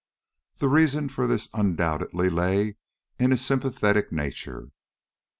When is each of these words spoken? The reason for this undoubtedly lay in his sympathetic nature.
The 0.55 0.67
reason 0.67 1.09
for 1.09 1.27
this 1.27 1.47
undoubtedly 1.53 2.27
lay 2.27 2.77
in 3.19 3.29
his 3.29 3.45
sympathetic 3.45 4.11
nature. 4.11 4.69